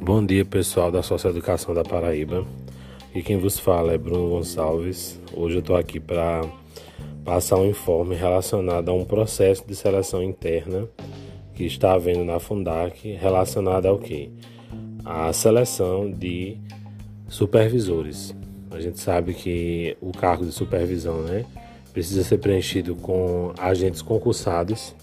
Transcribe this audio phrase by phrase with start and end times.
[0.00, 2.46] Bom dia pessoal da Socioeducação da Paraíba.
[3.14, 5.20] E quem vos fala é Bruno Gonçalves.
[5.34, 6.42] Hoje eu estou aqui para
[7.24, 10.88] passar um informe relacionado a um processo de seleção interna
[11.54, 14.30] que está havendo na Fundac relacionado ao que?
[15.04, 16.56] A seleção de
[17.28, 18.34] supervisores.
[18.70, 21.44] A gente sabe que o cargo de supervisão, né,
[21.92, 24.94] precisa ser preenchido com agentes concursados,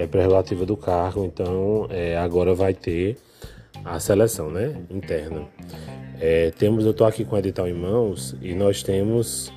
[0.00, 3.18] é prerrogativa do cargo, então é, agora vai ter
[3.84, 5.42] a seleção, né, interna.
[6.18, 9.52] É, temos, eu estou aqui com o edital em mãos e nós temos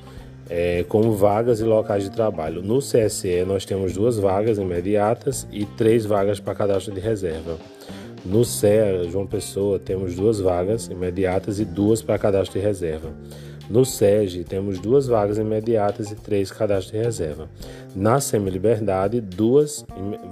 [0.48, 2.62] é, como vagas e locais de trabalho.
[2.62, 7.58] No CSE nós temos duas vagas imediatas e três vagas para cadastro de reserva.
[8.24, 13.10] No CEA João Pessoa temos duas vagas imediatas e duas para cadastro de reserva.
[13.68, 17.48] No SEG temos duas vagas imediatas e três cadastros de reserva.
[17.96, 19.86] Na Semi-Liberdade, duas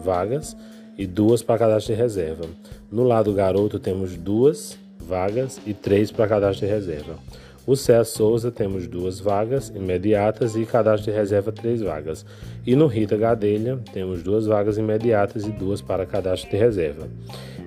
[0.04, 0.56] vagas
[0.98, 2.44] e duas para cadastro de reserva.
[2.90, 7.18] No lado garoto temos duas vagas e três para cadastro de reserva.
[7.66, 12.26] O Céa Souza temos duas vagas imediatas e cadastro de reserva três vagas.
[12.66, 17.08] E no Rita Gadelha temos duas vagas imediatas e duas para cadastro de reserva.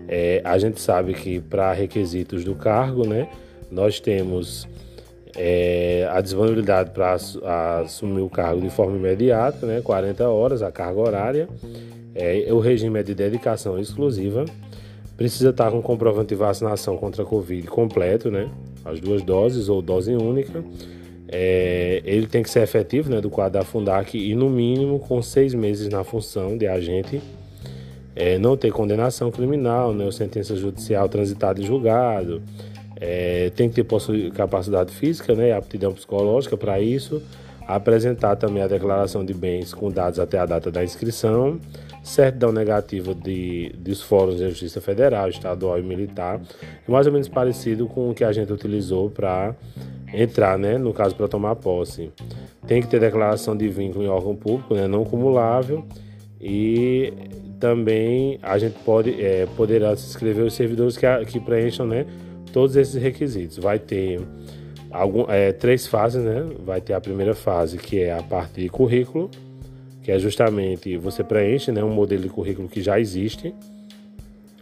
[0.07, 3.29] É, a gente sabe que para requisitos do cargo, né,
[3.71, 4.67] nós temos
[5.35, 7.13] é, a disponibilidade para
[7.81, 11.49] assumir o cargo de forma imediata, né, 40 horas, a carga horária.
[12.13, 14.45] É, o regime é de dedicação exclusiva.
[15.17, 18.49] Precisa estar com comprovante de vacinação contra a Covid completo, né?
[18.85, 20.63] as duas doses ou dose única.
[21.27, 25.21] É, ele tem que ser efetivo né, do quadro da Fundac e, no mínimo, com
[25.21, 27.19] seis meses na função de agente,
[28.15, 32.43] é, não ter condenação criminal, né, ou sentença judicial transitada e julgado.
[32.97, 37.21] É, tem que ter capacidade física né, aptidão psicológica para isso.
[37.67, 41.59] Apresentar também a declaração de bens com dados até a data da inscrição
[42.05, 46.39] certidão negativa de, dos fóruns de justiça federal, estadual e militar,
[46.87, 49.55] é mais ou menos parecido com o que a gente utilizou para
[50.13, 52.11] entrar, né, no caso para tomar posse.
[52.67, 55.83] Tem que ter declaração de vínculo em órgão público, né, não cumulável,
[56.39, 57.11] e
[57.59, 62.05] também a gente pode é, poderá se inscrever os servidores que, que preencham, né,
[62.55, 63.57] todos esses requisitos.
[63.57, 64.21] Vai ter
[64.89, 66.47] algum, é, três fases, né?
[66.65, 69.29] Vai ter a primeira fase que é a parte de currículo,
[70.01, 73.53] que é justamente você preenche né, um modelo de currículo que já existe.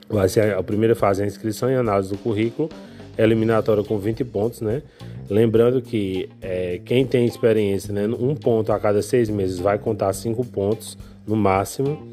[0.09, 2.67] Vai ser a primeira fase é a inscrição e análise do currículo,
[3.15, 4.81] eliminatória com 20 pontos, né?
[5.29, 10.11] Lembrando que é, quem tem experiência, né, um ponto a cada seis meses vai contar
[10.13, 12.09] cinco pontos no máximo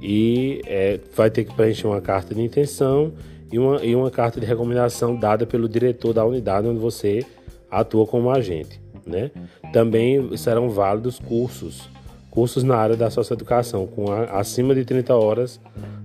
[0.00, 3.12] e é, vai ter que preencher uma carta de intenção
[3.50, 7.24] e uma, e uma carta de recomendação dada pelo diretor da unidade onde você
[7.70, 8.80] atua como agente.
[9.06, 9.30] Né?
[9.72, 11.88] Também serão válidos cursos
[12.30, 15.60] cursos na área da socioeducação, com a, acima de 30 horas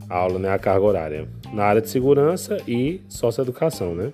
[0.09, 4.11] aula, né, a carga horária, na área de segurança e socioeducação, né?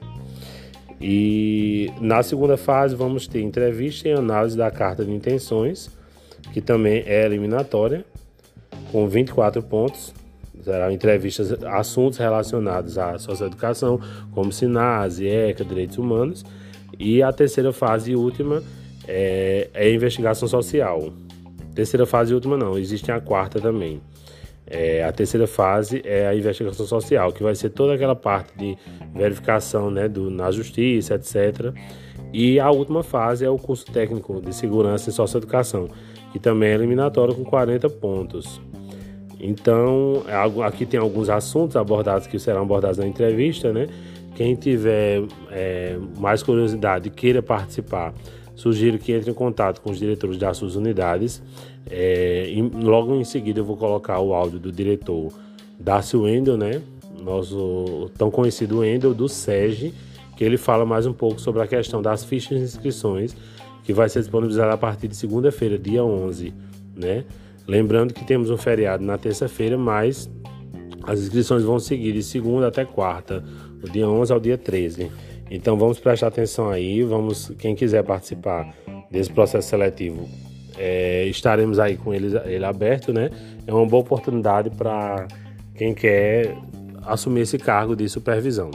[1.02, 5.90] E na segunda fase vamos ter entrevista e análise da carta de intenções,
[6.52, 8.04] que também é eliminatória,
[8.92, 10.14] com 24 pontos.
[10.72, 14.00] Serão entrevistas, assuntos relacionados à socioeducação,
[14.32, 16.46] como SINASE, ECA, direitos humanos.
[16.98, 18.62] E a terceira fase e última
[19.08, 21.12] é, é a investigação social,
[21.80, 24.02] Terceira fase e última não, existe a quarta também.
[24.68, 28.78] É, a terceira fase é a investigação social, que vai ser toda aquela parte de
[29.16, 31.74] verificação né, do, na justiça, etc.
[32.34, 35.88] E a última fase é o curso técnico de segurança e socioeducação,
[36.34, 38.62] que também é eliminatório com 40 pontos.
[39.40, 43.88] Então, é aqui tem alguns assuntos abordados que serão abordados na entrevista, né?
[44.36, 48.14] Quem tiver é, mais curiosidade e queira participar,
[48.56, 51.42] sugiro que entre em contato com os diretores das suas unidades.
[51.90, 55.32] É, logo em seguida eu vou colocar o áudio do diretor
[55.80, 56.82] Dácio Wendel, né?
[57.22, 59.94] Nosso tão conhecido Wendel do SEG,
[60.36, 63.36] que ele fala mais um pouco sobre a questão das fichas de inscrições,
[63.84, 66.54] que vai ser disponibilizada a partir de segunda-feira, dia 11,
[66.96, 67.24] né?
[67.70, 70.28] Lembrando que temos um feriado na terça-feira, mas
[71.04, 73.42] as inscrições vão seguir de segunda até quarta,
[73.80, 75.12] do dia 11 ao dia 13.
[75.52, 78.74] Então vamos prestar atenção aí, vamos quem quiser participar
[79.12, 80.28] desse processo seletivo,
[80.80, 83.30] é, estaremos aí com ele, ele aberto, né?
[83.68, 85.28] É uma boa oportunidade para
[85.76, 86.58] quem quer
[87.06, 88.72] assumir esse cargo de supervisão.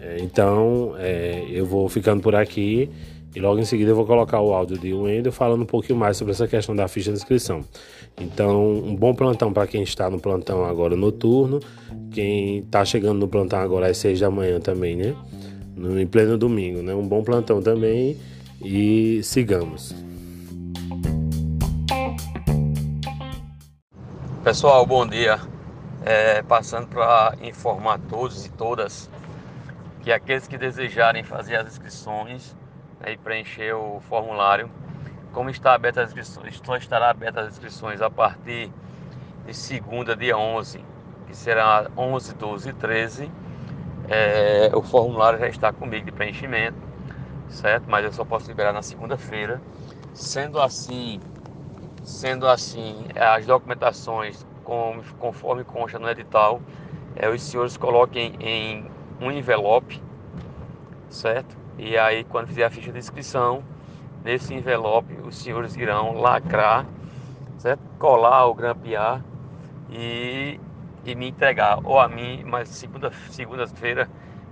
[0.00, 2.88] É, então é, eu vou ficando por aqui
[3.34, 6.16] e logo em seguida eu vou colocar o áudio de Wendel falando um pouquinho mais
[6.16, 7.64] sobre essa questão da ficha de inscrição.
[8.20, 11.60] Então, um bom plantão para quem está no plantão agora noturno,
[12.10, 15.14] quem está chegando no plantão agora às seis da manhã também, né?
[15.80, 16.94] no, em pleno domingo, né?
[16.94, 18.20] Um bom plantão também
[18.60, 19.94] e sigamos.
[24.44, 25.40] Pessoal, bom dia.
[26.04, 29.10] É, passando para informar todos e todas
[30.02, 32.56] que aqueles que desejarem fazer as inscrições
[33.00, 34.70] né, e preencher o formulário,
[35.32, 38.70] como está aberta as inscrições, só estará aberta as inscrições a partir
[39.46, 40.84] de segunda, dia 11,
[41.26, 43.32] que será 11, 12 e 13.
[44.08, 46.78] É, o formulário já está comigo de preenchimento,
[47.48, 47.84] certo?
[47.88, 49.60] Mas eu só posso liberar na segunda-feira.
[50.12, 51.20] Sendo assim,
[52.02, 54.44] Sendo assim, as documentações,
[55.18, 56.60] conforme consta no edital,
[57.14, 58.86] é, os senhores coloquem em
[59.20, 60.02] um envelope,
[61.10, 61.54] certo?
[61.82, 63.64] E aí, quando fizer a ficha de inscrição,
[64.22, 66.84] nesse envelope, os senhores irão lacrar,
[67.56, 67.80] certo?
[67.98, 69.24] Colar ou grampear
[69.88, 70.60] e,
[71.06, 73.66] e me entregar, ou a mim, mas segunda-feira segunda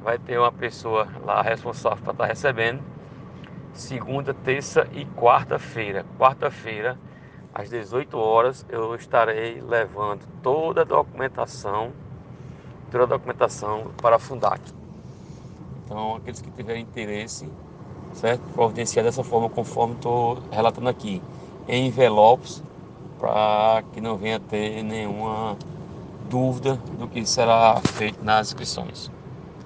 [0.02, 2.82] vai ter uma pessoa lá responsável para estar tá recebendo.
[3.74, 6.06] Segunda, terça e quarta-feira.
[6.18, 6.98] Quarta-feira
[7.54, 11.92] às 18 horas eu estarei levando toda a documentação,
[12.90, 14.77] toda a documentação para a Fundac.
[15.88, 17.48] Então, aqueles que tiverem interesse,
[18.12, 18.42] certo?
[18.52, 21.22] Providenciar dessa forma, conforme estou relatando aqui,
[21.66, 22.62] em envelopes,
[23.18, 25.56] para que não venha ter nenhuma
[26.28, 29.10] dúvida do que será feito nas inscrições.